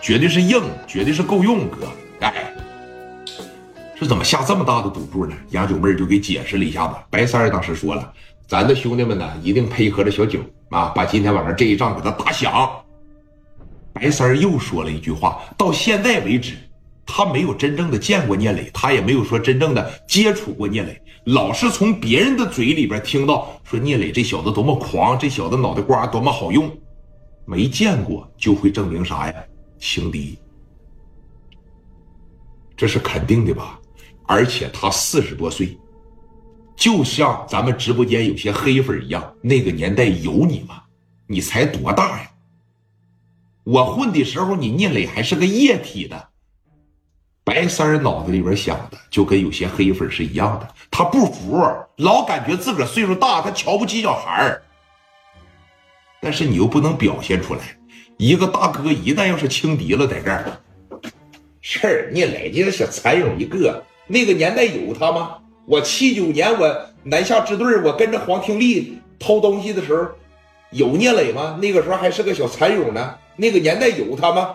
[0.00, 1.86] 绝对是硬，绝对是够用，哥。
[2.20, 2.52] 哎，
[3.98, 5.36] 这怎么下这么大的赌注呢？
[5.50, 6.94] 杨九妹就给解释了一下子。
[7.10, 8.12] 白三儿当时说了，
[8.46, 10.40] 咱的兄弟们呢，一定配合着小九
[10.70, 12.70] 啊，把今天晚上这一仗给他打响。
[13.92, 16.54] 白三儿又说了一句话，到现在为止。
[17.12, 26.70] 他没有真正的见过聂磊，他也没有说真正的接触过聂磊，老是从别人的嘴里边听到说聂磊这小子多么狂，这小子脑袋瓜多么好用，
[27.44, 29.34] 没见过就会证明啥呀？
[29.80, 30.38] 轻敌，
[32.76, 33.80] 这是肯定的吧？
[34.26, 35.76] 而且他四十多岁，
[36.76, 40.82] 就像咱们直播间有些黑粉一样，那个年代有你吗？
[41.26, 42.30] 你才多大呀？
[43.64, 46.28] 我混的时候，你聂磊还是个液体的。
[47.42, 51.60] 白三脑子里边想的就跟有些黑粉是一样的，他不服，
[51.96, 54.62] 老感觉自个儿岁数大，他瞧不起小孩儿。
[56.20, 57.76] 但是你又不能表现出来，
[58.20, 60.44] 一个大哥一旦要是轻敌了，在这儿，
[61.62, 65.38] 是聂磊这个小蚕蛹一个，那个年代有他吗？
[65.64, 70.06] 我七九年我南下支队，我跟着黄廷利偷东西的时候，
[70.70, 71.58] 有聂磊吗？
[71.62, 74.54] 那个时候还是个小蚕蛹呢，那个年代有他吗？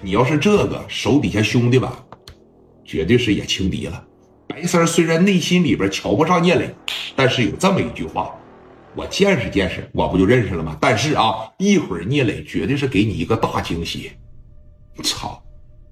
[0.00, 2.04] 你要是这个手底下兄弟吧，
[2.84, 4.04] 绝对是也轻敌了。
[4.48, 6.74] 白三虽然内心里边瞧不上聂磊，
[7.14, 8.34] 但是有这么一句话，
[8.96, 10.76] 我见识见识，我不就认识了吗？
[10.80, 14.12] 但是啊，一会儿聂磊绝对是给你一个大惊喜。
[15.02, 15.42] 操，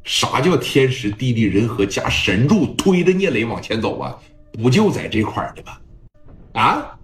[0.04, 4.18] 啥叫天时地利人和加神助推着聂磊往前走啊？
[4.60, 5.78] 不就在这块儿呢吗？
[6.60, 6.98] 啊，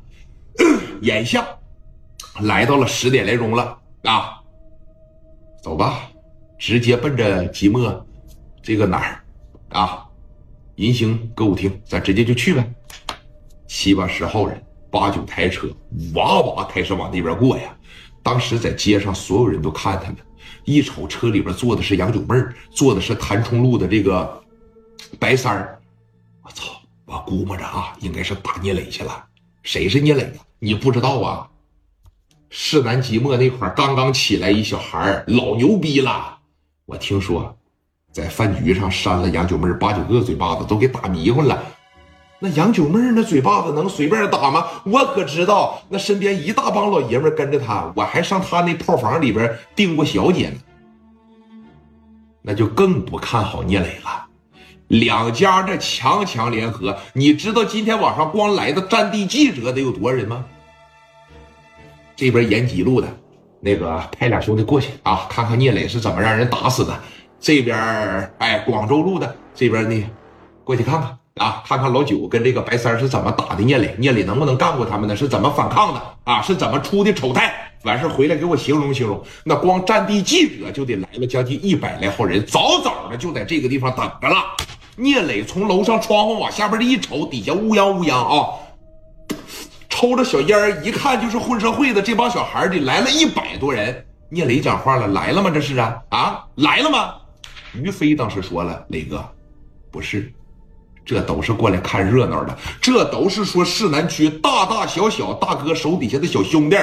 [1.02, 1.46] 眼下
[2.40, 4.40] 来到了十点来钟了啊，
[5.62, 6.10] 走吧。
[6.58, 8.06] 直接奔着即墨
[8.62, 9.24] 这个哪儿
[9.78, 10.04] 啊？
[10.76, 12.68] 银星歌舞厅，咱直接就去呗。
[13.66, 14.60] 七八十号人，
[14.94, 15.66] 八九台车，
[16.14, 17.76] 哇哇开始往那边过呀。
[18.22, 20.16] 当时在街上，所有人都看他们，
[20.64, 24.40] 一瞅车里边坐的是杨九妹儿，坐的是谭冲路的这个
[25.18, 25.80] 白三儿。
[26.44, 26.80] 我操！
[27.06, 29.24] 我估摸着啊，应该是打聂磊去了。
[29.64, 30.40] 谁是聂磊呀？
[30.60, 31.50] 你不知道啊？
[32.48, 36.38] 市南即墨那块刚刚起来一小孩老牛逼了。
[36.86, 37.58] 我听说，
[38.12, 41.60] 在饭局上扇了杨九妹八九个嘴巴子，都给打迷糊了。
[42.40, 44.66] 那杨九妹那嘴巴子能随便打吗？
[44.84, 50.56] 我可知道，那身边一大帮老爷们跟着他，我还上他那炮房里边订过小姐呢。
[52.42, 54.26] 那就更不看好聂磊了。
[54.88, 60.44] 两家这强强联合，你知道今天晚上光来的战地记者得有多少人吗？
[62.14, 63.08] 这边延吉路的。
[63.60, 66.94] 那个派俩兄弟过去啊，看看聂磊是怎么让人打死的。
[67.40, 67.74] 这边
[68.36, 70.04] 哎，广州路的这边呢，
[70.64, 75.16] 过去看看啊，看看老九跟这个白三是怎么打的聂磊，聂磊能不能干过他们呢？
[75.16, 76.40] 是怎么反抗的啊？
[76.42, 77.52] 是怎么出的丑态？
[77.82, 79.20] 完事回来给我形容形容。
[79.44, 84.36] 那光战地记者就得来了将近一百来号人，早早的就在这个地方等着了。
[84.96, 88.48] 聂磊从楼上窗户往下边一瞅，底下乌泱乌泱啊。
[89.88, 94.06] 抽着小烟儿，一看就是混社会的这帮小孩里来了一百多人。
[94.28, 95.50] 聂磊讲话了，来了吗？
[95.52, 97.14] 这是啊啊，来了吗？
[97.74, 99.24] 于飞当时说了，磊哥，
[99.90, 100.32] 不是，
[101.04, 106.76] 这都是过来看热闹的，这都是说市南区大大小小大哥手底下的小兄弟，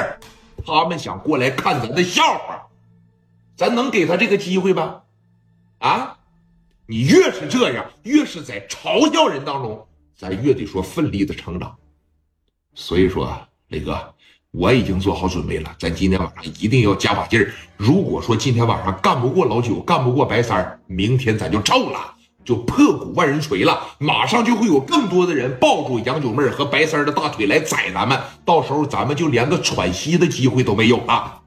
[0.65, 2.61] 他们想过来看咱的笑话，
[3.55, 5.01] 咱能给他这个机会吧？
[5.79, 6.17] 啊，
[6.85, 11.75] 你越是这样，越是在嘲笑人当中，咱越得说奋力的成长。
[12.75, 13.35] 所以说，
[13.69, 14.13] 磊哥，
[14.51, 15.75] 我已经做好准备了。
[15.79, 17.51] 咱今天晚上一定要加把劲儿。
[17.75, 23.81] 如果说今天晚上干不过老九，干不过白三，明天咱就臭了，就破鼓万人锤了。
[23.97, 31.40] 马上就会有更多的人抱住杨九妹和白三儿的大腿来宰咱们，到时候咱们就连个喘息的机会都没有了。